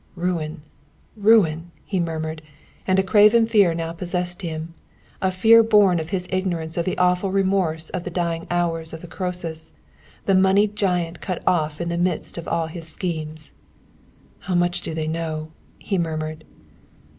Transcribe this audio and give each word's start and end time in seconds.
"Ruin, 0.15 0.63
ruin," 1.15 1.69
he 1.85 1.99
murmured, 1.99 2.41
and 2.87 2.97
a 2.97 3.03
craven 3.03 3.45
fear 3.45 3.75
now 3.75 3.93
possessed 3.93 4.41
him 4.41 4.73
a 5.21 5.29
fear 5.29 5.61
born 5.61 5.99
of 5.99 6.09
his 6.09 6.27
ignorance 6.31 6.75
of 6.75 6.85
the 6.85 6.97
awful 6.97 7.29
remorse 7.31 7.91
of 7.91 8.03
the 8.03 8.09
dying 8.09 8.47
hours 8.49 8.93
of 8.93 9.01
the 9.01 9.07
Croesus, 9.07 9.73
the 10.25 10.33
moneyed 10.33 10.75
giant 10.75 11.21
cut 11.21 11.43
off 11.45 11.79
in 11.79 11.89
the 11.89 11.99
midst 11.99 12.39
of 12.39 12.47
all 12.47 12.65
his 12.65 12.87
schemes! 12.87 13.51
"How 14.39 14.55
much 14.55 14.81
do 14.81 14.95
they 14.95 15.05
know?" 15.07 15.51
he 15.77 15.99
murmured. 15.99 16.45